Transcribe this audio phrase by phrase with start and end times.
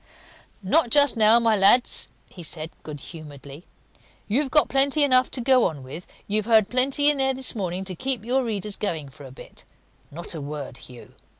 [0.63, 2.09] "Not just now, my lads!"
[2.41, 3.65] said he good humouredly.
[4.27, 7.85] "You've got plenty enough to go on with you've heard plenty in there this morning
[7.85, 9.63] to keep your readers going for a bit.
[10.09, 11.13] Not a word, Hugh!